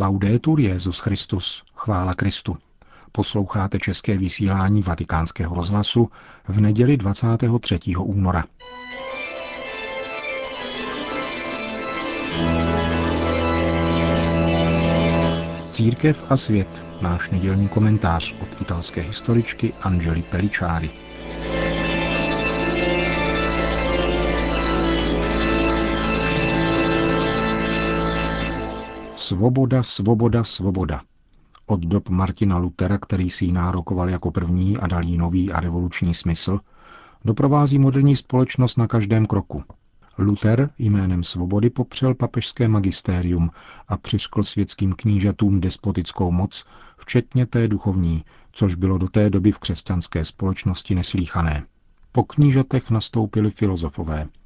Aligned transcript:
Laudetur 0.00 0.60
Jezus 0.60 0.98
Christus, 0.98 1.64
chvála 1.74 2.14
Kristu. 2.14 2.56
Posloucháte 3.12 3.78
české 3.78 4.18
vysílání 4.18 4.82
Vatikánského 4.82 5.54
rozhlasu 5.54 6.10
v 6.48 6.60
neděli 6.60 6.96
23. 6.96 7.78
února. 7.98 8.44
Církev 15.70 16.24
a 16.28 16.36
svět, 16.36 16.82
náš 17.00 17.30
nedělní 17.30 17.68
komentář 17.68 18.34
od 18.42 18.60
italské 18.60 19.00
historičky 19.00 19.72
Angeli 19.80 20.22
Pellicciari. 20.22 21.09
Svoboda, 29.30 29.82
svoboda, 29.82 30.44
svoboda. 30.44 31.02
Od 31.66 31.80
dob 31.80 32.08
Martina 32.08 32.58
Lutera, 32.58 32.98
který 32.98 33.30
si 33.30 33.44
ji 33.44 33.52
nárokoval 33.52 34.10
jako 34.10 34.30
první 34.30 34.76
a 34.76 34.86
dal 34.86 35.04
jí 35.04 35.18
nový 35.18 35.52
a 35.52 35.60
revoluční 35.60 36.14
smysl, 36.14 36.60
doprovází 37.24 37.78
moderní 37.78 38.16
společnost 38.16 38.76
na 38.76 38.86
každém 38.86 39.26
kroku. 39.26 39.64
Luther 40.18 40.70
jménem 40.78 41.24
svobody 41.24 41.70
popřel 41.70 42.14
papežské 42.14 42.68
magistérium 42.68 43.50
a 43.88 43.96
přiškl 43.96 44.42
světským 44.42 44.92
knížatům 44.92 45.60
despotickou 45.60 46.30
moc, 46.30 46.64
včetně 46.96 47.46
té 47.46 47.68
duchovní, 47.68 48.24
což 48.52 48.74
bylo 48.74 48.98
do 48.98 49.08
té 49.08 49.30
doby 49.30 49.52
v 49.52 49.58
křesťanské 49.58 50.24
společnosti 50.24 50.94
neslíchané. 50.94 51.64
Po 52.12 52.24
knížatech 52.24 52.90
nastoupili 52.90 53.50
filozofové– 53.50 54.28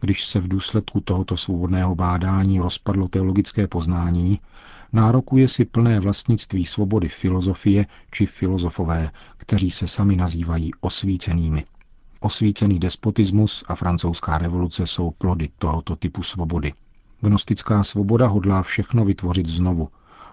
když 0.00 0.24
se 0.24 0.40
v 0.40 0.48
důsledku 0.48 1.00
tohoto 1.00 1.36
svobodného 1.36 1.94
bádání 1.94 2.58
rozpadlo 2.58 3.08
teologické 3.08 3.66
poznání, 3.66 4.40
nárokuje 4.92 5.48
si 5.48 5.64
plné 5.64 6.00
vlastnictví 6.00 6.64
svobody 6.64 7.08
filozofie 7.08 7.86
či 8.10 8.26
filozofové, 8.26 9.10
kteří 9.36 9.70
se 9.70 9.88
sami 9.88 10.16
nazývají 10.16 10.70
osvícenými. 10.80 11.64
Osvícený 12.20 12.78
despotismus 12.78 13.64
a 13.68 13.74
francouzská 13.74 14.38
revoluce 14.38 14.86
jsou 14.86 15.10
plody 15.10 15.48
tohoto 15.58 15.96
typu 15.96 16.22
svobody. 16.22 16.72
Gnostická 17.20 17.84
svoboda 17.84 18.26
hodlá 18.26 18.62
všechno 18.62 19.04
vytvořit 19.04 19.46
znovu, 19.46 19.88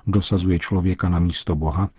dosazuje 0.07 0.59
člověka 0.59 1.09
na 1.09 1.19
místo 1.19 1.55
Boha 1.55 1.89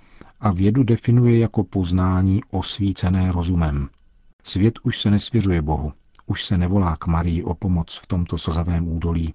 a 0.41 0.53
vědu 0.53 0.83
definuje 0.83 1.39
jako 1.39 1.64
poznání 1.64 2.41
osvícené 2.50 3.33
rozumem. 3.33 3.89
Svět 4.42 4.78
už 4.83 4.98
se 4.98 5.11
nesvěřuje 5.11 5.62
Bohu, 5.62 5.92
už 6.27 6.44
se 6.44 6.58
nevolá 6.58 6.96
k 6.96 7.06
Marii 7.06 7.44
o 7.44 7.55
pomoc 7.55 7.96
v 8.02 8.06
tomto 8.06 8.38
slzavém 8.38 8.88
údolí. 8.88 9.34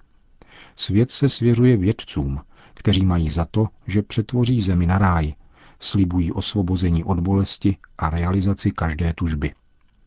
Svět 0.75 1.11
se 1.11 1.29
svěřuje 1.29 1.77
vědcům, 1.77 2.41
kteří 2.73 3.05
mají 3.05 3.29
za 3.29 3.45
to, 3.51 3.67
že 3.87 4.01
přetvoří 4.01 4.61
zemi 4.61 4.87
na 4.87 4.97
ráj, 4.97 5.33
slibují 5.79 6.31
osvobození 6.31 7.03
od 7.03 7.19
bolesti 7.19 7.77
a 7.97 8.09
realizaci 8.09 8.71
každé 8.71 9.13
tužby. 9.13 9.53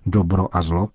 Dobro 0.06 0.56
a 0.56 0.62
zlo, 0.62 0.88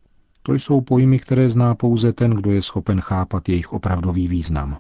to 0.44 0.54
jsou 0.54 0.82
pojmy, 0.82 1.20
které 1.20 1.50
zná 1.50 1.76
pouze 1.76 2.14
ten, 2.14 2.32
kdo 2.32 2.52
je 2.52 2.62
schopen 2.62 3.02
chápat 3.02 3.50
jejich 3.50 3.74
opravdový 3.74 4.28
význam. 4.28 4.78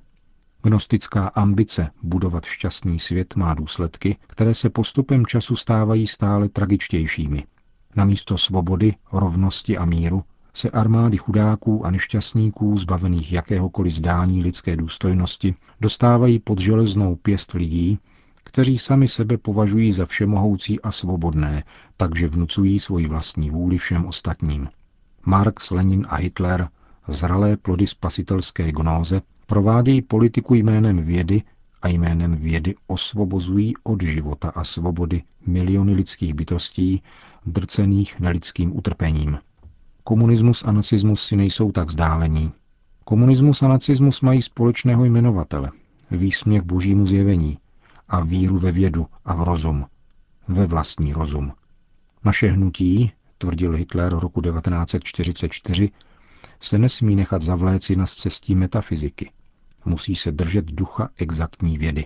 Gnostická 0.63 1.27
ambice 1.27 1.89
budovat 2.03 2.45
šťastný 2.45 2.99
svět 2.99 3.35
má 3.35 3.53
důsledky, 3.53 4.17
které 4.27 4.53
se 4.53 4.69
postupem 4.69 5.25
času 5.25 5.55
stávají 5.55 6.07
stále 6.07 6.49
tragičtějšími. 6.49 7.43
Namísto 7.95 8.37
svobody, 8.37 8.93
rovnosti 9.11 9.77
a 9.77 9.85
míru 9.85 10.23
se 10.53 10.69
armády 10.69 11.17
chudáků 11.17 11.85
a 11.85 11.91
nešťastníků, 11.91 12.77
zbavených 12.77 13.33
jakéhokoliv 13.33 13.93
zdání 13.95 14.43
lidské 14.43 14.75
důstojnosti, 14.75 15.55
dostávají 15.81 16.39
pod 16.39 16.59
železnou 16.59 17.15
pěst 17.15 17.51
lidí, 17.53 17.99
kteří 18.43 18.77
sami 18.77 19.07
sebe 19.07 19.37
považují 19.37 19.91
za 19.91 20.05
všemohoucí 20.05 20.81
a 20.81 20.91
svobodné, 20.91 21.63
takže 21.97 22.27
vnucují 22.27 22.79
svoji 22.79 23.07
vlastní 23.07 23.49
vůli 23.49 23.77
všem 23.77 24.05
ostatním. 24.05 24.69
Marx, 25.25 25.71
Lenin 25.71 26.05
a 26.09 26.15
Hitler, 26.15 26.69
zralé 27.07 27.57
plody 27.57 27.87
spasitelské 27.87 28.71
gnóze, 28.71 29.21
provádějí 29.45 30.01
politiku 30.01 30.55
jménem 30.55 30.97
vědy 30.97 31.43
a 31.81 31.87
jménem 31.87 32.35
vědy 32.35 32.75
osvobozují 32.87 33.73
od 33.83 34.03
života 34.03 34.49
a 34.49 34.63
svobody 34.63 35.23
miliony 35.45 35.93
lidských 35.93 36.33
bytostí, 36.33 37.03
drcených 37.45 38.19
nelidským 38.19 38.77
utrpením. 38.77 39.37
Komunismus 40.09 40.63
a 40.63 40.71
nacismus 40.71 41.23
si 41.23 41.35
nejsou 41.35 41.71
tak 41.71 41.87
vzdálení. 41.87 42.51
Komunismus 43.05 43.63
a 43.63 43.67
nacismus 43.67 44.21
mají 44.21 44.41
společného 44.41 45.05
jmenovatele, 45.05 45.71
výsměch 46.11 46.61
božímu 46.61 47.05
zjevení 47.05 47.57
a 48.07 48.19
víru 48.19 48.59
ve 48.59 48.71
vědu 48.71 49.07
a 49.25 49.35
v 49.35 49.41
rozum, 49.43 49.85
ve 50.47 50.65
vlastní 50.65 51.13
rozum. 51.13 51.53
Naše 52.25 52.47
hnutí, 52.47 53.11
tvrdil 53.37 53.71
Hitler 53.71 54.15
roku 54.15 54.41
1944, 54.41 55.91
se 56.59 56.77
nesmí 56.77 57.15
nechat 57.15 57.41
zavléci 57.41 57.95
na 57.95 58.05
cestí 58.05 58.55
metafyziky. 58.55 59.31
Musí 59.85 60.15
se 60.15 60.31
držet 60.31 60.65
ducha 60.65 61.09
exaktní 61.17 61.77
vědy. 61.77 62.05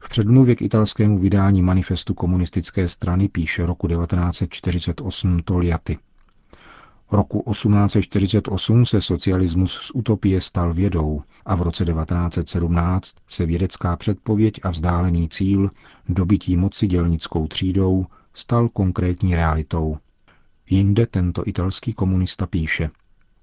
V 0.00 0.08
předmluvě 0.08 0.56
k 0.56 0.62
italskému 0.62 1.18
vydání 1.18 1.62
manifestu 1.62 2.14
komunistické 2.14 2.88
strany 2.88 3.28
píše 3.28 3.66
roku 3.66 3.88
1948 3.88 5.42
Toliaty– 5.42 5.98
Roku 7.14 7.44
1848 7.50 8.86
se 8.86 9.00
socialismus 9.00 9.72
z 9.72 9.90
utopie 9.94 10.40
stal 10.40 10.74
vědou 10.74 11.22
a 11.46 11.54
v 11.54 11.62
roce 11.62 11.84
1917 11.84 13.16
se 13.28 13.46
vědecká 13.46 13.96
předpověď 13.96 14.60
a 14.62 14.70
vzdálený 14.70 15.28
cíl 15.28 15.70
dobytí 16.08 16.56
moci 16.56 16.86
dělnickou 16.86 17.46
třídou 17.46 18.06
stal 18.34 18.68
konkrétní 18.68 19.36
realitou. 19.36 19.98
Jinde 20.70 21.06
tento 21.06 21.42
italský 21.46 21.92
komunista 21.92 22.46
píše, 22.46 22.90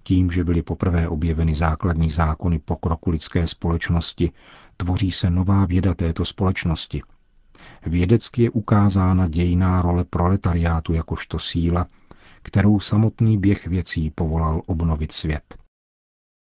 tím, 0.04 0.32
že 0.32 0.44
byly 0.44 0.62
poprvé 0.62 1.08
objeveny 1.08 1.56
základní 1.56 2.10
zákony 2.10 2.60
pokroku 2.60 3.10
lidské 3.10 3.48
společnosti, 3.48 4.32
tvoří 4.78 5.12
se 5.12 5.30
nová 5.30 5.66
věda 5.66 5.94
této 5.94 6.26
společnosti. 6.26 7.02
Vědecky 7.86 8.44
je 8.44 8.50
ukázána 8.50 9.28
dějná 9.28 9.82
role 9.82 10.04
proletariátu 10.04 10.94
jakožto 10.94 11.40
síla, 11.40 11.88
kterou 12.42 12.80
samotný 12.80 13.38
běh 13.38 13.68
věcí 13.68 14.10
povolal 14.10 14.62
obnovit 14.66 15.12
svět. 15.12 15.58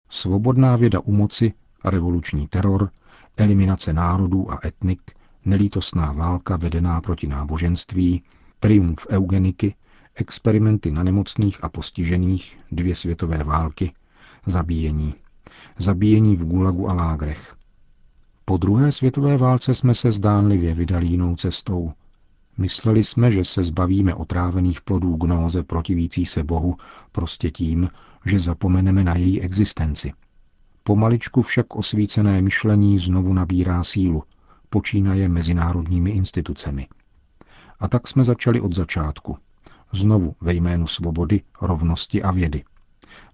Svobodná 0.08 0.76
věda 0.76 1.00
u 1.00 1.12
moci, 1.12 1.52
revoluční 1.84 2.48
teror, 2.48 2.90
eliminace 3.36 3.92
národů 3.92 4.52
a 4.52 4.58
etnik, 4.64 5.02
nelítostná 5.44 6.12
válka 6.12 6.56
vedená 6.56 7.00
proti 7.00 7.26
náboženství, 7.26 8.22
triumf 8.60 9.06
eugeniky, 9.10 9.74
experimenty 10.14 10.90
na 10.90 11.02
nemocných 11.02 11.64
a 11.64 11.68
postižených, 11.68 12.58
dvě 12.72 12.94
světové 12.94 13.44
války, 13.44 13.92
zabíjení. 14.46 15.14
Zabíjení 15.78 16.36
v 16.36 16.44
Gulagu 16.44 16.88
a 16.88 16.92
lágrech. 16.92 17.54
Po 18.44 18.56
druhé 18.56 18.92
světové 18.92 19.36
válce 19.36 19.74
jsme 19.74 19.94
se 19.94 20.12
zdánlivě 20.12 20.74
vydali 20.74 21.06
jinou 21.06 21.36
cestou, 21.36 21.92
Mysleli 22.58 23.04
jsme, 23.04 23.30
že 23.30 23.44
se 23.44 23.64
zbavíme 23.64 24.14
otrávených 24.14 24.80
plodů 24.80 25.16
gnóze 25.16 25.62
protivící 25.62 26.24
se 26.24 26.44
Bohu 26.44 26.76
prostě 27.12 27.50
tím, 27.50 27.88
že 28.26 28.38
zapomeneme 28.38 29.04
na 29.04 29.16
její 29.16 29.40
existenci. 29.40 30.12
Pomaličku 30.82 31.42
však 31.42 31.76
osvícené 31.76 32.42
myšlení 32.42 32.98
znovu 32.98 33.32
nabírá 33.32 33.84
sílu, 33.84 34.22
počínaje 34.70 35.28
mezinárodními 35.28 36.10
institucemi. 36.10 36.88
A 37.80 37.88
tak 37.88 38.08
jsme 38.08 38.24
začali 38.24 38.60
od 38.60 38.74
začátku. 38.74 39.36
Znovu 39.92 40.34
ve 40.40 40.54
jménu 40.54 40.86
svobody, 40.86 41.42
rovnosti 41.60 42.22
a 42.22 42.30
vědy. 42.30 42.64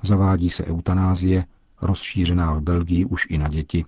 Zavádí 0.03 0.51
se 0.51 0.65
eutanázie, 0.65 1.45
rozšířená 1.83 2.55
v 2.55 2.63
Belgii 2.63 3.05
už 3.05 3.27
i 3.31 3.39
na 3.39 3.49
děti, 3.49 3.85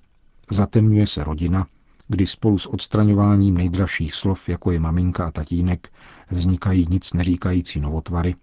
zatemňuje 0.50 1.06
se 1.06 1.24
rodina, 1.24 1.66
kdy 2.08 2.26
spolu 2.26 2.58
s 2.58 2.66
odstraňováním 2.66 3.56
nejdražších 3.56 4.14
slov, 4.14 4.48
jako 4.48 4.70
je 4.70 4.80
maminka 4.80 5.26
a 5.26 5.30
tatínek, 5.30 5.92
vznikají 6.30 6.86
nic 6.90 7.12
neříkající 7.12 7.80
novotvary. 7.80 8.34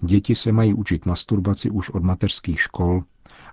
Děti 0.00 0.34
se 0.34 0.52
mají 0.52 0.74
učit 0.74 1.06
masturbaci 1.06 1.70
už 1.70 1.90
od 1.90 2.02
mateřských 2.02 2.60
škol 2.60 3.02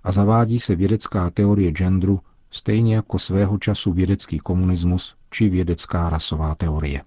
a 0.04 0.12
zavádí 0.12 0.60
se 0.60 0.76
vědecká 0.76 1.30
teorie 1.30 1.72
genderu, 1.72 2.20
stejně 2.52 2.96
jako 2.96 3.20
svého 3.20 3.58
času 3.58 3.94
vědecký 3.94 4.40
komunismus 4.40 5.16
či 5.30 5.50
vědecká 5.50 6.10
rasová 6.10 6.56
teorie. 6.56 7.02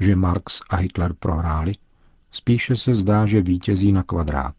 Že 0.00 0.16
Marx 0.16 0.60
a 0.70 0.76
Hitler 0.76 1.14
prohráli? 1.18 1.72
Spíše 2.30 2.76
se 2.76 2.94
zdá, 2.94 3.26
že 3.26 3.42
vítězí 3.42 3.92
na 3.92 4.02
kvadrát. 4.02 4.54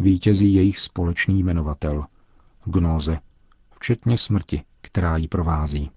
Vítězí 0.00 0.54
jejich 0.54 0.78
společný 0.78 1.38
jmenovatel. 1.38 2.04
Gnóze, 2.64 3.18
včetně 3.70 4.18
smrti, 4.18 4.62
která 4.80 5.16
ji 5.16 5.28
provází. 5.28 5.90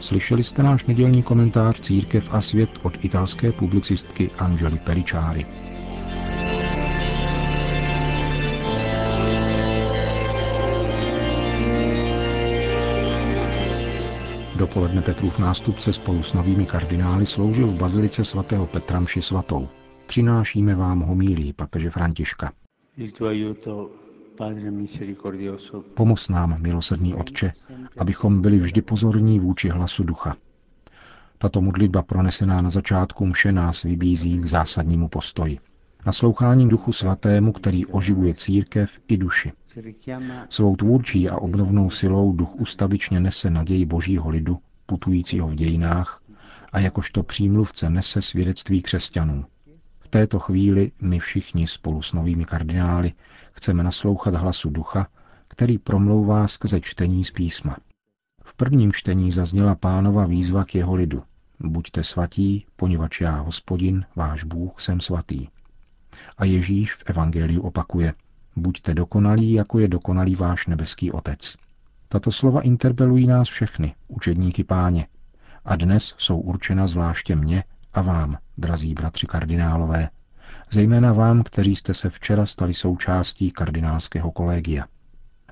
Slyšeli 0.00 0.42
jste 0.42 0.62
náš 0.62 0.86
nedělní 0.86 1.22
komentář 1.22 1.80
Církev 1.80 2.34
a 2.34 2.40
svět 2.40 2.70
od 2.82 3.04
italské 3.04 3.52
publicistky 3.52 4.30
Angeli 4.38 4.78
Peričáry. 4.78 5.46
Dopoledne 14.56 15.02
Petrův 15.02 15.38
nástupce 15.38 15.92
spolu 15.92 16.22
s 16.22 16.32
novými 16.32 16.66
kardinály 16.66 17.26
sloužil 17.26 17.66
v 17.66 17.76
bazilice 17.76 18.24
svatého 18.24 18.66
Petra 18.66 19.00
mši 19.00 19.22
svatou. 19.22 19.68
Přinášíme 20.06 20.74
vám 20.74 21.00
homílí 21.00 21.52
papeže 21.52 21.90
Františka. 21.90 22.52
Pomoz 25.94 26.28
nám, 26.28 26.62
milosrdný 26.62 27.14
Otče, 27.14 27.52
abychom 27.98 28.42
byli 28.42 28.58
vždy 28.58 28.82
pozorní 28.82 29.40
vůči 29.40 29.68
hlasu 29.68 30.04
ducha. 30.04 30.36
Tato 31.38 31.60
modlitba 31.60 32.02
pronesená 32.02 32.62
na 32.62 32.70
začátku 32.70 33.26
mše 33.26 33.52
nás 33.52 33.82
vybízí 33.82 34.38
k 34.38 34.44
zásadnímu 34.44 35.08
postoji. 35.08 35.58
Naslouchání 36.06 36.68
duchu 36.68 36.92
svatému, 36.92 37.52
který 37.52 37.86
oživuje 37.86 38.34
církev 38.34 39.00
i 39.08 39.16
duši. 39.16 39.52
Svou 40.48 40.76
tvůrčí 40.76 41.28
a 41.28 41.36
obnovnou 41.36 41.90
silou 41.90 42.32
duch 42.32 42.54
ustavičně 42.54 43.20
nese 43.20 43.50
naději 43.50 43.86
božího 43.86 44.30
lidu, 44.30 44.58
putujícího 44.86 45.48
v 45.48 45.54
dějinách, 45.54 46.22
a 46.72 46.80
jakožto 46.80 47.22
přímluvce 47.22 47.90
nese 47.90 48.22
svědectví 48.22 48.82
křesťanů. 48.82 49.44
Této 50.12 50.38
chvíli 50.38 50.92
my 51.00 51.18
všichni 51.18 51.66
spolu 51.66 52.02
s 52.02 52.12
novými 52.12 52.44
kardinály 52.44 53.12
chceme 53.52 53.82
naslouchat 53.82 54.34
hlasu 54.34 54.70
ducha, 54.70 55.06
který 55.48 55.78
promlouvá 55.78 56.48
skrze 56.48 56.80
čtení 56.80 57.24
z 57.24 57.30
písma. 57.30 57.76
V 58.44 58.54
prvním 58.54 58.92
čtení 58.92 59.32
zazněla 59.32 59.74
pánova 59.74 60.26
výzva 60.26 60.64
k 60.64 60.74
jeho 60.74 60.94
lidu. 60.94 61.22
Buďte 61.60 62.04
svatí, 62.04 62.66
poněvadž 62.76 63.20
já, 63.20 63.40
hospodin, 63.40 64.04
váš 64.16 64.44
Bůh, 64.44 64.80
jsem 64.80 65.00
svatý. 65.00 65.48
A 66.38 66.44
Ježíš 66.44 66.94
v 66.94 67.02
Evangeliu 67.06 67.62
opakuje, 67.62 68.14
buďte 68.56 68.94
dokonalí, 68.94 69.52
jako 69.52 69.78
je 69.78 69.88
dokonalý 69.88 70.34
váš 70.34 70.66
nebeský 70.66 71.12
Otec. 71.12 71.56
Tato 72.08 72.32
slova 72.32 72.60
interpelují 72.60 73.26
nás 73.26 73.48
všechny, 73.48 73.94
učedníky 74.08 74.64
páně, 74.64 75.06
a 75.64 75.76
dnes 75.76 76.14
jsou 76.18 76.40
určena 76.40 76.86
zvláště 76.86 77.36
mně 77.36 77.64
a 77.94 78.02
vám, 78.02 78.38
drazí 78.58 78.94
bratři 78.94 79.26
kardinálové, 79.26 80.08
zejména 80.70 81.12
vám, 81.12 81.42
kteří 81.42 81.76
jste 81.76 81.94
se 81.94 82.10
včera 82.10 82.46
stali 82.46 82.74
součástí 82.74 83.50
kardinálského 83.50 84.32
kolegia. 84.32 84.84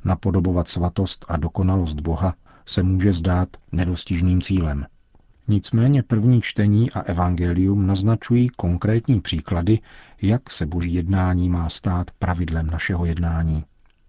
Napodobovat 0.04 0.68
svatost 0.68 1.24
a 1.28 1.36
dokonalost 1.36 2.00
Boha 2.00 2.34
se 2.66 2.82
může 2.82 3.12
zdát 3.12 3.48
nedostižným 3.72 4.42
cílem. 4.42 4.86
Nicméně 5.48 6.02
první 6.02 6.42
čtení 6.42 6.90
a 6.90 7.00
evangelium 7.00 7.86
naznačují 7.86 8.48
konkrétní 8.48 9.20
příklady, 9.20 9.78
jak 10.22 10.50
se 10.50 10.66
boží 10.66 10.94
jednání 10.94 11.48
má 11.48 11.68
stát 11.68 12.10
pravidlem 12.18 12.66
našeho 12.66 13.04
jednání. 13.04 13.64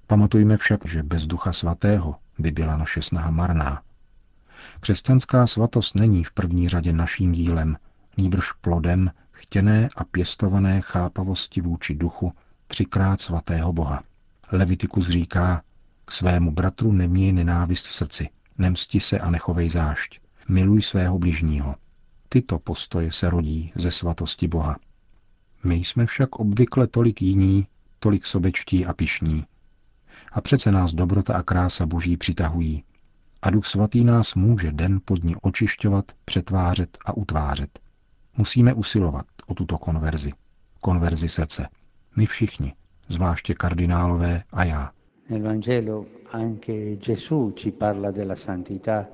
Pamatujme 0.07 0.57
však, 0.57 0.85
že 0.85 1.03
bez 1.03 1.27
ducha 1.27 1.53
svatého 1.53 2.15
by 2.39 2.51
byla 2.51 2.77
naše 2.77 3.01
snaha 3.01 3.31
marná. 3.31 3.81
Křesťanská 4.79 5.47
svatost 5.47 5.95
není 5.95 6.23
v 6.23 6.31
první 6.31 6.69
řadě 6.69 6.93
naším 6.93 7.31
dílem, 7.31 7.77
nýbrž 8.17 8.51
plodem 8.51 9.11
chtěné 9.31 9.89
a 9.95 10.03
pěstované 10.03 10.81
chápavosti 10.81 11.61
vůči 11.61 11.95
duchu 11.95 12.33
třikrát 12.67 13.21
svatého 13.21 13.73
Boha. 13.73 14.03
Levitikus 14.51 15.09
říká, 15.09 15.61
k 16.05 16.11
svému 16.11 16.51
bratru 16.51 16.91
neměj 16.91 17.31
nenávist 17.31 17.87
v 17.87 17.93
srdci, 17.93 18.29
nemsti 18.57 18.99
se 18.99 19.19
a 19.19 19.29
nechovej 19.29 19.69
zášť, 19.69 20.19
miluj 20.49 20.81
svého 20.81 21.19
bližního. 21.19 21.75
Tyto 22.29 22.59
postoje 22.59 23.11
se 23.11 23.29
rodí 23.29 23.71
ze 23.75 23.91
svatosti 23.91 24.47
Boha. 24.47 24.77
My 25.63 25.75
jsme 25.75 26.05
však 26.05 26.35
obvykle 26.35 26.87
tolik 26.87 27.21
jiní, 27.21 27.67
tolik 27.99 28.25
sobečtí 28.25 28.85
a 28.85 28.93
pišní. 28.93 29.45
A 30.31 30.41
přece 30.41 30.71
nás 30.71 30.93
dobrota 30.93 31.33
a 31.33 31.43
krása 31.43 31.85
Boží 31.85 32.17
přitahují. 32.17 32.83
A 33.41 33.49
Duch 33.49 33.65
Svatý 33.65 34.03
nás 34.03 34.35
může 34.35 34.71
den 34.71 34.99
pod 35.05 35.23
ní 35.23 35.35
očišťovat, 35.35 36.05
přetvářet 36.25 36.97
a 37.05 37.17
utvářet. 37.17 37.79
Musíme 38.37 38.73
usilovat 38.73 39.25
o 39.47 39.53
tuto 39.53 39.77
konverzi. 39.77 40.31
Konverzi 40.81 41.29
srdce. 41.29 41.67
My 42.15 42.25
všichni, 42.25 42.73
zvláště 43.07 43.53
kardinálové 43.53 44.43
a 44.51 44.63
já. 44.63 44.91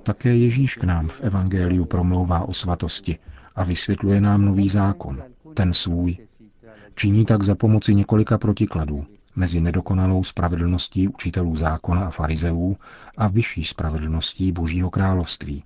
Také 0.03 0.35
Ježíš 0.35 0.75
k 0.75 0.83
nám 0.83 1.07
v 1.07 1.21
Evangeliu 1.21 1.85
promlouvá 1.85 2.41
o 2.41 2.53
svatosti 2.53 3.19
a 3.55 3.63
vysvětluje 3.63 4.21
nám 4.21 4.45
nový 4.45 4.69
zákon, 4.69 5.23
ten 5.53 5.73
svůj. 5.73 6.17
Činí 6.95 7.25
tak 7.25 7.43
za 7.43 7.55
pomoci 7.55 7.95
několika 7.95 8.37
protikladů 8.37 9.05
mezi 9.35 9.61
nedokonalou 9.61 10.23
spravedlností 10.23 11.07
učitelů 11.07 11.55
zákona 11.55 12.07
a 12.07 12.09
farizeů 12.09 12.77
a 13.17 13.27
vyšší 13.27 13.63
spravedlností 13.63 14.51
Božího 14.51 14.89
království. 14.89 15.63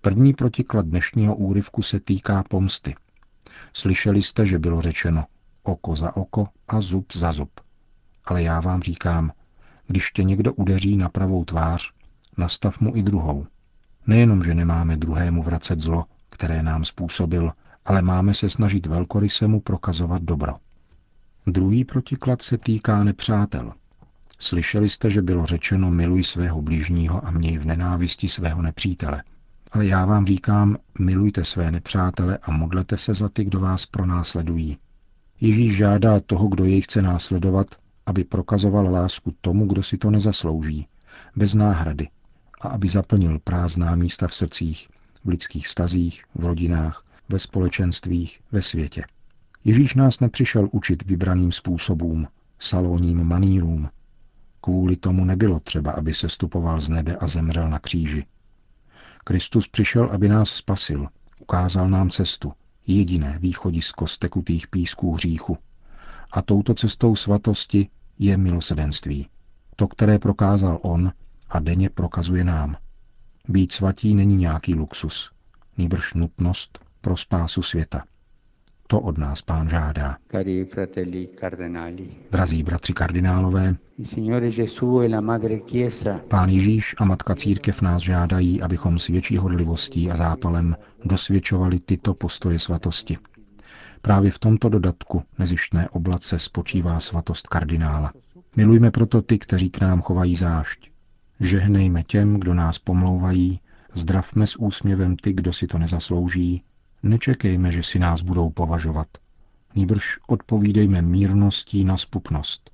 První 0.00 0.34
protiklad 0.34 0.86
dnešního 0.86 1.36
úryvku 1.36 1.82
se 1.82 2.00
týká 2.00 2.44
pomsty. 2.50 2.94
Slyšeli 3.72 4.22
jste, 4.22 4.46
že 4.46 4.58
bylo 4.58 4.80
řečeno 4.80 5.24
oko 5.62 5.96
za 5.96 6.16
oko 6.16 6.48
a 6.68 6.80
zub 6.80 7.12
za 7.12 7.32
zub. 7.32 7.60
Ale 8.24 8.42
já 8.42 8.60
vám 8.60 8.82
říkám, 8.82 9.32
když 9.86 10.10
tě 10.10 10.24
někdo 10.24 10.52
udeří 10.54 10.96
na 10.96 11.08
pravou 11.08 11.44
tvář, 11.44 11.92
nastav 12.36 12.80
mu 12.80 12.96
i 12.96 13.02
druhou. 13.02 13.46
Nejenom, 14.06 14.44
že 14.44 14.54
nemáme 14.54 14.96
druhému 14.96 15.42
vracet 15.42 15.78
zlo, 15.78 16.04
které 16.30 16.62
nám 16.62 16.84
způsobil, 16.84 17.52
ale 17.84 18.02
máme 18.02 18.34
se 18.34 18.50
snažit 18.50 18.86
velkoryse 18.86 19.46
mu 19.46 19.60
prokazovat 19.60 20.22
dobro. 20.22 20.54
Druhý 21.46 21.84
protiklad 21.84 22.42
se 22.42 22.58
týká 22.58 23.04
nepřátel. 23.04 23.72
Slyšeli 24.38 24.88
jste, 24.88 25.10
že 25.10 25.22
bylo 25.22 25.46
řečeno 25.46 25.90
miluj 25.90 26.24
svého 26.24 26.62
blížního 26.62 27.26
a 27.26 27.30
měj 27.30 27.58
v 27.58 27.66
nenávisti 27.66 28.28
svého 28.28 28.62
nepřítele. 28.62 29.22
Ale 29.72 29.86
já 29.86 30.06
vám 30.06 30.26
říkám, 30.26 30.76
milujte 30.98 31.44
své 31.44 31.70
nepřátele 31.70 32.38
a 32.42 32.50
modlete 32.50 32.96
se 32.96 33.14
za 33.14 33.28
ty, 33.28 33.44
kdo 33.44 33.60
vás 33.60 33.86
pronásledují. 33.86 34.78
Ježíš 35.40 35.76
žádá 35.76 36.20
toho, 36.20 36.48
kdo 36.48 36.64
jej 36.64 36.80
chce 36.80 37.02
následovat, 37.02 37.66
aby 38.06 38.24
prokazoval 38.24 38.92
lásku 38.92 39.34
tomu, 39.40 39.66
kdo 39.66 39.82
si 39.82 39.98
to 39.98 40.10
nezaslouží, 40.10 40.86
bez 41.36 41.54
náhrady, 41.54 42.08
a 42.60 42.68
aby 42.68 42.88
zaplnil 42.88 43.38
prázdná 43.38 43.94
místa 43.94 44.28
v 44.28 44.34
srdcích, 44.34 44.88
v 45.24 45.28
lidských 45.28 45.66
vztazích, 45.66 46.24
v 46.34 46.44
rodinách, 46.44 47.04
ve 47.28 47.38
společenstvích, 47.38 48.40
ve 48.52 48.62
světě. 48.62 49.04
Ježíš 49.64 49.94
nás 49.94 50.20
nepřišel 50.20 50.68
učit 50.72 51.02
vybraným 51.02 51.52
způsobům, 51.52 52.26
salonním 52.58 53.24
manírům. 53.24 53.88
Kvůli 54.60 54.96
tomu 54.96 55.24
nebylo 55.24 55.60
třeba, 55.60 55.90
aby 55.90 56.14
se 56.14 56.28
stupoval 56.28 56.80
z 56.80 56.88
nebe 56.88 57.16
a 57.16 57.26
zemřel 57.26 57.70
na 57.70 57.78
kříži. 57.78 58.26
Kristus 59.28 59.68
přišel, 59.68 60.04
aby 60.12 60.28
nás 60.28 60.50
spasil, 60.50 61.08
ukázal 61.40 61.90
nám 61.90 62.10
cestu, 62.10 62.52
jediné 62.86 63.38
východisko 63.38 64.06
z 64.06 64.18
tekutých 64.18 64.68
písků 64.68 65.14
hříchu. 65.14 65.58
A 66.32 66.42
touto 66.42 66.74
cestou 66.74 67.16
svatosti 67.16 67.88
je 68.18 68.36
milosedenství. 68.36 69.28
To, 69.76 69.88
které 69.88 70.18
prokázal 70.18 70.78
on 70.82 71.12
a 71.48 71.58
denně 71.58 71.90
prokazuje 71.90 72.44
nám. 72.44 72.76
Být 73.48 73.72
svatí 73.72 74.14
není 74.14 74.36
nějaký 74.36 74.74
luxus, 74.74 75.30
nýbrž 75.78 76.14
nutnost 76.14 76.78
pro 77.00 77.16
spásu 77.16 77.62
světa. 77.62 78.04
To 78.90 79.00
od 79.00 79.18
nás 79.18 79.42
pán 79.42 79.68
žádá. 79.68 80.16
Drazí 82.30 82.62
bratři 82.62 82.92
kardinálové, 82.92 83.76
e 86.06 86.18
pán 86.28 86.48
Ježíš 86.48 86.94
a 86.98 87.04
Matka 87.04 87.34
Církev 87.34 87.82
nás 87.82 88.02
žádají, 88.02 88.62
abychom 88.62 88.98
s 88.98 89.06
větší 89.06 89.36
hodlivostí 89.36 90.10
a 90.10 90.16
zápalem 90.16 90.76
dosvědčovali 91.04 91.78
tyto 91.78 92.14
postoje 92.14 92.58
svatosti. 92.58 93.18
Právě 94.02 94.30
v 94.30 94.38
tomto 94.38 94.68
dodatku 94.68 95.22
nezištné 95.38 95.88
oblace 95.88 96.38
spočívá 96.38 97.00
svatost 97.00 97.46
kardinála. 97.46 98.12
Milujme 98.56 98.90
proto 98.90 99.22
ty, 99.22 99.38
kteří 99.38 99.70
k 99.70 99.80
nám 99.80 100.00
chovají 100.00 100.36
zášť. 100.36 100.90
Žehnejme 101.40 102.02
těm, 102.02 102.40
kdo 102.40 102.54
nás 102.54 102.78
pomlouvají, 102.78 103.60
zdravme 103.94 104.46
s 104.46 104.56
úsměvem 104.56 105.16
ty, 105.16 105.32
kdo 105.32 105.52
si 105.52 105.66
to 105.66 105.78
nezaslouží, 105.78 106.62
nečekejme, 107.02 107.72
že 107.72 107.82
si 107.82 107.98
nás 107.98 108.22
budou 108.22 108.50
považovat. 108.50 109.06
Nýbrž 109.74 110.18
odpovídejme 110.28 111.02
mírností 111.02 111.84
na 111.84 111.96
spupnost. 111.96 112.70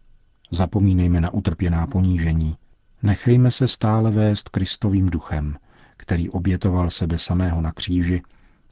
Zapomínejme 0.50 1.20
na 1.20 1.30
utrpěná 1.30 1.86
ponížení. 1.86 2.56
Nechejme 3.02 3.50
se 3.50 3.68
stále 3.68 4.10
vést 4.10 4.48
Kristovým 4.48 5.06
duchem, 5.06 5.56
který 5.96 6.30
obětoval 6.30 6.90
sebe 6.90 7.18
samého 7.18 7.60
na 7.60 7.72
kříži 7.72 8.22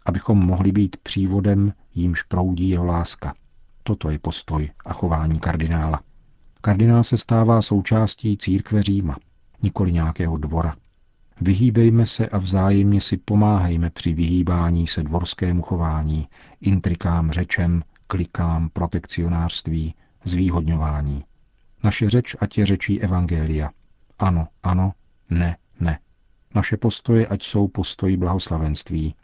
abychom 0.06 0.38
mohli 0.38 0.72
být 0.72 0.96
přívodem, 0.96 1.72
jímž 1.94 2.22
proudí 2.22 2.68
jeho 2.68 2.84
láska. 2.84 3.34
Toto 3.82 4.10
je 4.10 4.18
postoj 4.18 4.70
a 4.86 4.92
chování 4.92 5.40
kardinála. 5.40 6.00
Kardinál 6.60 7.04
se 7.04 7.18
stává 7.18 7.62
součástí 7.62 8.36
církve 8.36 8.82
Říma, 8.82 9.16
nikoli 9.62 9.92
nějakého 9.92 10.36
dvora. 10.36 10.76
Vyhýbejme 11.42 12.06
se 12.06 12.28
a 12.28 12.38
vzájemně 12.38 13.00
si 13.00 13.16
pomáhejme 13.16 13.90
při 13.90 14.12
vyhýbání 14.14 14.86
se 14.86 15.02
dvorskému 15.02 15.62
chování, 15.62 16.28
intrikám, 16.60 17.30
řečem, 17.30 17.82
klikám, 18.06 18.68
protekcionářství, 18.72 19.94
zvýhodňování. 20.24 21.24
Naše 21.84 22.10
řeč 22.10 22.36
ať 22.40 22.58
je 22.58 22.66
řečí 22.66 23.00
Evangelia. 23.00 23.70
Ano, 24.18 24.48
ano, 24.62 24.92
ne, 25.30 25.56
ne. 25.80 25.98
Naše 26.54 26.76
postoje 26.76 27.26
ať 27.26 27.42
jsou 27.42 27.68
postoji 27.68 28.16
blahoslavenství 28.16 29.14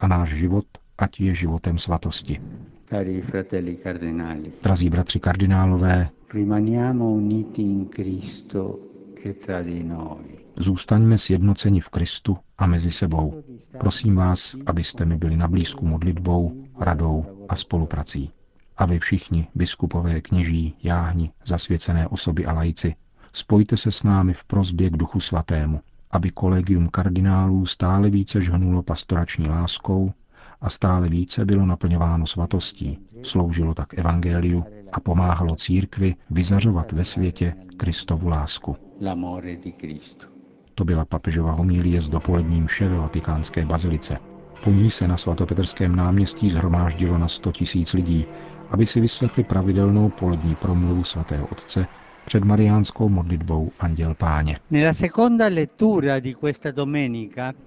a 0.00 0.06
náš 0.06 0.28
život 0.28 0.64
ať 0.98 1.20
je 1.20 1.34
životem 1.34 1.78
svatosti. 1.78 2.40
Cari 2.88 3.22
fratelli 3.22 3.76
cardinali, 3.76 4.52
Drazí 4.62 4.90
bratři 4.90 5.20
kardinálové, 5.20 6.08
rimaniamo 6.34 7.10
uniti 7.10 7.62
in 7.62 7.88
Cristo 7.88 8.78
e 9.24 9.32
tra 9.32 9.62
di 9.62 9.82
noi. 9.84 10.41
Zůstaňme 10.56 11.18
sjednoceni 11.18 11.80
v 11.80 11.88
Kristu 11.88 12.36
a 12.58 12.66
mezi 12.66 12.92
sebou. 12.92 13.42
Prosím 13.78 14.16
vás, 14.16 14.56
abyste 14.66 15.04
mi 15.04 15.16
byli 15.16 15.36
na 15.36 15.48
blízku 15.48 15.86
modlitbou, 15.86 16.64
radou 16.78 17.46
a 17.48 17.56
spoluprací. 17.56 18.30
A 18.76 18.86
vy 18.86 18.98
všichni, 18.98 19.48
biskupové, 19.54 20.20
kněží, 20.20 20.76
jáhni, 20.82 21.30
zasvěcené 21.46 22.08
osoby 22.08 22.46
a 22.46 22.52
lajci, 22.52 22.94
spojte 23.32 23.76
se 23.76 23.92
s 23.92 24.02
námi 24.02 24.34
v 24.34 24.44
prozbě 24.44 24.90
k 24.90 24.96
Duchu 24.96 25.20
Svatému, 25.20 25.80
aby 26.10 26.30
kolegium 26.30 26.88
kardinálů 26.88 27.66
stále 27.66 28.10
více 28.10 28.40
žhnulo 28.40 28.82
pastorační 28.82 29.48
láskou 29.48 30.12
a 30.60 30.70
stále 30.70 31.08
více 31.08 31.44
bylo 31.44 31.66
naplňováno 31.66 32.26
svatostí, 32.26 32.98
sloužilo 33.22 33.74
tak 33.74 33.98
evangeliu 33.98 34.64
a 34.92 35.00
pomáhalo 35.00 35.56
církvi 35.56 36.14
vyzařovat 36.30 36.92
ve 36.92 37.04
světě 37.04 37.54
Kristovu 37.76 38.28
lásku. 38.28 38.76
L'amore 39.00 39.56
di 39.56 39.72
Cristo. 39.72 40.31
To 40.74 40.84
byla 40.84 41.04
papežova 41.04 41.52
homilie 41.52 42.00
z 42.00 42.08
dopoledním 42.08 42.64
mše 42.64 42.88
ve 42.88 42.96
vatikánské 42.96 43.64
bazilice. 43.64 44.18
Po 44.64 44.70
ní 44.70 44.90
se 44.90 45.08
na 45.08 45.16
svatopetrském 45.16 45.96
náměstí 45.96 46.50
zhromáždilo 46.50 47.18
na 47.18 47.28
100 47.28 47.52
tisíc 47.52 47.92
lidí, 47.92 48.26
aby 48.70 48.86
si 48.86 49.00
vyslechli 49.00 49.44
pravidelnou 49.44 50.08
polední 50.08 50.54
promluvu 50.54 51.04
svatého 51.04 51.46
otce 51.46 51.86
před 52.24 52.44
mariánskou 52.44 53.08
modlitbou 53.08 53.70
Anděl 53.80 54.14
Páně. 54.14 54.58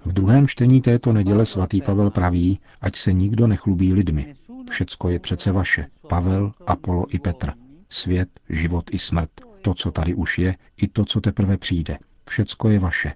V 0.04 0.12
druhém 0.12 0.46
čtení 0.46 0.80
této 0.80 1.12
neděle 1.12 1.46
svatý 1.46 1.82
Pavel 1.82 2.10
praví, 2.10 2.60
ať 2.80 2.96
se 2.96 3.12
nikdo 3.12 3.46
nechlubí 3.46 3.94
lidmi. 3.94 4.34
Všecko 4.70 5.08
je 5.08 5.18
přece 5.18 5.52
vaše, 5.52 5.86
Pavel, 6.08 6.52
Apollo 6.66 7.06
i 7.08 7.18
Petr. 7.18 7.52
Svět, 7.88 8.28
život 8.48 8.84
i 8.90 8.98
smrt, 8.98 9.30
to, 9.62 9.74
co 9.74 9.90
tady 9.90 10.14
už 10.14 10.38
je, 10.38 10.56
i 10.76 10.88
to, 10.88 11.04
co 11.04 11.20
teprve 11.20 11.56
přijde. 11.56 11.98
Všecko 12.28 12.68
je 12.68 12.78
vaše. 12.78 13.12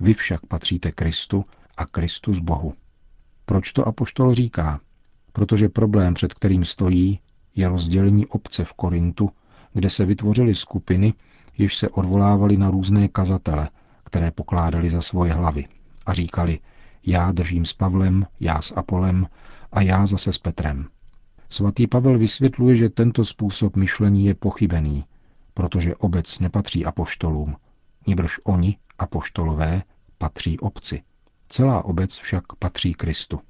Vy 0.00 0.14
však 0.14 0.46
patříte 0.46 0.92
Kristu 0.92 1.44
a 1.76 1.86
Kristus 1.86 2.38
Bohu. 2.38 2.74
Proč 3.44 3.72
to 3.72 3.88
apoštol 3.88 4.34
říká? 4.34 4.80
Protože 5.32 5.68
problém, 5.68 6.14
před 6.14 6.34
kterým 6.34 6.64
stojí, 6.64 7.20
je 7.54 7.68
rozdělení 7.68 8.26
obce 8.26 8.64
v 8.64 8.72
Korintu, 8.72 9.30
kde 9.72 9.90
se 9.90 10.04
vytvořily 10.04 10.54
skupiny, 10.54 11.14
jež 11.58 11.76
se 11.76 11.88
odvolávaly 11.88 12.56
na 12.56 12.70
různé 12.70 13.08
kazatele, 13.08 13.68
které 14.04 14.30
pokládali 14.30 14.90
za 14.90 15.02
svoje 15.02 15.32
hlavy 15.32 15.66
a 16.06 16.12
říkali, 16.12 16.58
já 17.06 17.32
držím 17.32 17.66
s 17.66 17.72
Pavlem, 17.72 18.26
já 18.40 18.62
s 18.62 18.72
Apolem 18.76 19.26
a 19.72 19.82
já 19.82 20.06
zase 20.06 20.32
s 20.32 20.38
Petrem. 20.38 20.88
Svatý 21.50 21.86
Pavel 21.86 22.18
vysvětluje, 22.18 22.76
že 22.76 22.88
tento 22.88 23.24
způsob 23.24 23.76
myšlení 23.76 24.26
je 24.26 24.34
pochybený, 24.34 25.04
protože 25.54 25.96
obec 25.96 26.38
nepatří 26.38 26.84
apoštolům, 26.84 27.56
níbrž 28.06 28.40
oni, 28.44 28.76
apoštolové, 28.98 29.82
patří 30.18 30.58
obci. 30.58 31.02
Celá 31.48 31.84
obec 31.84 32.16
však 32.16 32.44
patří 32.58 32.94
Kristu. 32.94 33.40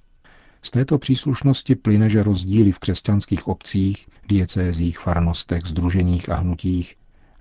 Z 0.62 0.70
této 0.70 0.98
příslušnosti 0.98 1.74
plyne, 1.74 2.08
že 2.08 2.22
rozdíly 2.22 2.72
v 2.72 2.78
křesťanských 2.78 3.48
obcích, 3.48 4.08
diecézích, 4.28 4.98
farnostech, 4.98 5.66
združeních 5.66 6.28
a 6.28 6.36
hnutích 6.36 6.94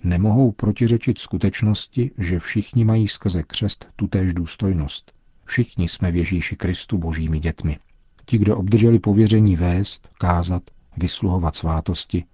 nemohou 0.03 0.51
protiřečit 0.51 1.17
skutečnosti, 1.17 2.11
že 2.17 2.39
všichni 2.39 2.85
mají 2.85 3.07
skrze 3.07 3.43
křest 3.43 3.87
tutéž 3.95 4.33
důstojnost. 4.33 5.13
Všichni 5.45 5.87
jsme 5.87 6.11
v 6.11 6.15
Ježíši 6.15 6.55
Kristu 6.55 6.97
božími 6.97 7.39
dětmi. 7.39 7.79
Ti, 8.25 8.37
kdo 8.37 8.57
obdrželi 8.57 8.99
pověření 8.99 9.55
vést, 9.55 10.09
kázat, 10.17 10.63
vysluhovat 10.97 11.55
svátosti, 11.55 12.25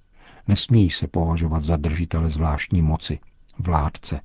nesmějí 0.48 0.90
se 0.90 1.08
považovat 1.08 1.62
za 1.62 1.78
držitele 1.78 2.30
zvláštní 2.30 2.82
moci, 2.82 3.20
vládce. 3.60 4.22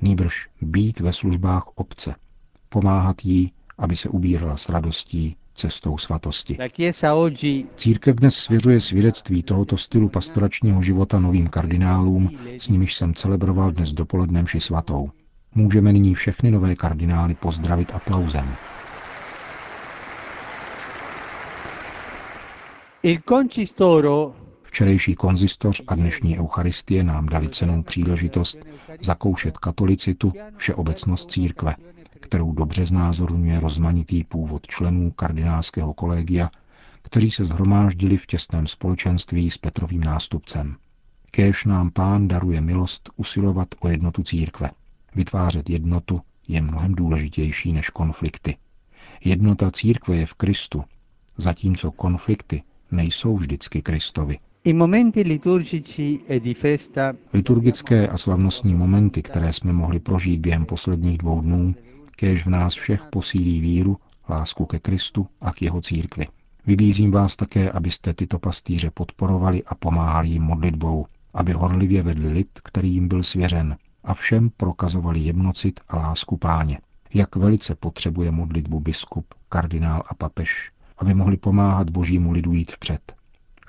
Nýbrž 0.00 0.48
být 0.60 1.00
ve 1.00 1.12
službách 1.12 1.64
obce, 1.74 2.14
pomáhat 2.68 3.24
jí, 3.24 3.52
aby 3.78 3.96
se 3.96 4.08
ubírala 4.08 4.56
s 4.56 4.68
radostí 4.68 5.36
cestou 5.54 5.98
svatosti. 5.98 6.58
Církev 7.76 8.16
dnes 8.16 8.34
svěřuje 8.34 8.80
svědectví 8.80 9.42
tohoto 9.42 9.76
stylu 9.76 10.08
pastoračního 10.08 10.82
života 10.82 11.20
novým 11.20 11.48
kardinálům, 11.48 12.30
s 12.58 12.68
nimiž 12.68 12.94
jsem 12.94 13.14
celebroval 13.14 13.72
dnes 13.72 13.92
dopoledne 13.92 14.42
mši 14.42 14.60
svatou. 14.60 15.10
Můžeme 15.54 15.92
nyní 15.92 16.14
všechny 16.14 16.50
nové 16.50 16.76
kardinály 16.76 17.34
pozdravit 17.34 17.92
aplauzem. 17.94 18.56
il 23.02 23.18
concistoro 23.24 24.34
Včerejší 24.68 25.14
konzistoř 25.14 25.82
a 25.86 25.94
dnešní 25.94 26.38
eucharistie 26.38 27.04
nám 27.04 27.26
dali 27.26 27.48
cenou 27.48 27.82
příležitost 27.82 28.58
zakoušet 29.02 29.58
katolicitu, 29.58 30.32
všeobecnost 30.56 31.30
církve, 31.30 31.74
kterou 32.20 32.52
dobře 32.52 32.86
znázorňuje 32.86 33.60
rozmanitý 33.60 34.24
původ 34.24 34.66
členů 34.66 35.10
kardinálského 35.10 35.94
kolegia, 35.94 36.50
kteří 37.02 37.30
se 37.30 37.44
zhromáždili 37.44 38.16
v 38.16 38.26
těsném 38.26 38.66
společenství 38.66 39.50
s 39.50 39.58
Petrovým 39.58 40.04
nástupcem. 40.04 40.76
Kéž 41.30 41.64
nám 41.64 41.90
pán 41.90 42.28
daruje 42.28 42.60
milost 42.60 43.10
usilovat 43.16 43.68
o 43.80 43.88
jednotu 43.88 44.22
církve. 44.22 44.70
Vytvářet 45.14 45.70
jednotu 45.70 46.20
je 46.48 46.62
mnohem 46.62 46.94
důležitější 46.94 47.72
než 47.72 47.90
konflikty. 47.90 48.56
Jednota 49.24 49.70
církve 49.70 50.16
je 50.16 50.26
v 50.26 50.34
Kristu, 50.34 50.84
zatímco 51.36 51.90
konflikty 51.90 52.62
nejsou 52.90 53.36
vždycky 53.36 53.82
Kristovi. 53.82 54.38
Liturgické 57.32 58.08
a 58.08 58.18
slavnostní 58.18 58.74
momenty, 58.74 59.22
které 59.22 59.52
jsme 59.52 59.72
mohli 59.72 60.00
prožít 60.00 60.40
během 60.40 60.64
posledních 60.64 61.18
dvou 61.18 61.40
dnů, 61.40 61.74
kéž 62.16 62.46
v 62.46 62.50
nás 62.50 62.74
všech 62.74 63.04
posílí 63.10 63.60
víru, 63.60 63.96
lásku 64.28 64.66
ke 64.66 64.78
Kristu 64.78 65.26
a 65.40 65.52
k 65.52 65.62
jeho 65.62 65.80
církvi. 65.80 66.26
Vybízím 66.66 67.10
vás 67.10 67.36
také, 67.36 67.70
abyste 67.70 68.14
tyto 68.14 68.38
pastýře 68.38 68.90
podporovali 68.94 69.64
a 69.64 69.74
pomáhali 69.74 70.28
jim 70.28 70.42
modlitbou, 70.42 71.06
aby 71.34 71.52
horlivě 71.52 72.02
vedli 72.02 72.32
lid, 72.32 72.48
který 72.64 72.92
jim 72.92 73.08
byl 73.08 73.22
svěřen, 73.22 73.76
a 74.04 74.14
všem 74.14 74.50
prokazovali 74.56 75.20
jemnocit 75.20 75.80
a 75.88 75.96
lásku 75.96 76.36
páně. 76.36 76.78
Jak 77.14 77.36
velice 77.36 77.74
potřebuje 77.74 78.30
modlitbu 78.30 78.80
biskup, 78.80 79.26
kardinál 79.48 80.02
a 80.06 80.14
papež, 80.14 80.70
aby 80.98 81.14
mohli 81.14 81.36
pomáhat 81.36 81.90
božímu 81.90 82.32
lidu 82.32 82.52
jít 82.52 82.72
vpřed. 82.72 83.17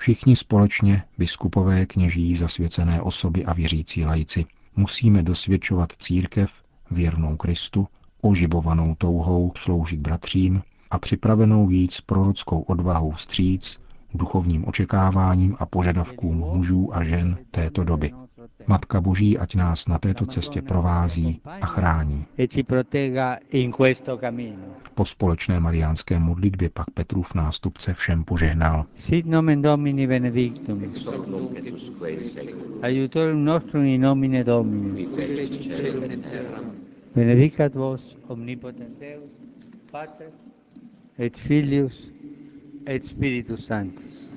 Všichni 0.00 0.36
společně, 0.36 1.02
biskupové, 1.18 1.86
kněží, 1.86 2.36
zasvěcené 2.36 3.02
osoby 3.02 3.44
a 3.44 3.52
věřící 3.52 4.04
lajci, 4.04 4.44
musíme 4.76 5.22
dosvědčovat 5.22 5.92
církev, 5.98 6.52
věrnou 6.90 7.36
Kristu, 7.36 7.88
oživovanou 8.20 8.94
touhou 8.94 9.52
sloužit 9.56 10.00
bratřím 10.00 10.62
a 10.90 10.98
připravenou 10.98 11.70
s 11.90 12.00
prorockou 12.00 12.60
odvahou 12.60 13.10
vstříc, 13.10 13.80
duchovním 14.14 14.68
očekáváním 14.68 15.56
a 15.58 15.66
požadavkům 15.66 16.36
mužů 16.36 16.96
a 16.96 17.04
žen 17.04 17.38
této 17.50 17.84
doby. 17.84 18.10
Matka 18.66 19.00
Boží 19.00 19.38
ať 19.38 19.54
nás 19.54 19.88
na 19.88 19.98
této 19.98 20.26
cestě 20.26 20.62
provází 20.62 21.40
a 21.60 21.66
chrání. 21.66 22.26
ci 22.48 22.62
protegga 22.62 23.38
in 23.50 23.72
questo 23.72 24.18
cammino. 24.18 24.64
Po 24.94 25.04
společné 25.04 25.60
mariánské 25.60 26.18
modlitbě 26.18 26.70
pak 26.70 26.90
Petrův 26.90 27.34
nástupce 27.34 27.94
všem 27.94 28.24
požehnal. 28.24 28.84
Sit 28.94 29.26
nomen 29.26 29.62
Domini 29.62 30.06
benedictum. 30.06 30.82
Aiutorium 32.82 33.44
nostrum 33.44 33.84
in 33.84 34.00
nomine 34.00 34.44
Domini. 34.44 35.08
Benedicat 37.14 37.74
vos 37.74 38.16
omnipotens 38.28 38.96
Deus, 38.96 39.30
Pater 39.90 40.30
et 41.18 41.36
Filius 41.38 42.12
et 42.86 43.04
Spiritus 43.04 43.66
Sanctus. 43.66 44.36